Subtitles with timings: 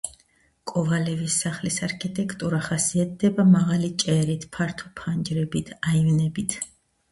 [0.69, 6.61] კოვალევის სახლის არქიტექტურა ხასიათდება მაღალი ჭერით, ფართო ფანჯრებით, აივნებით.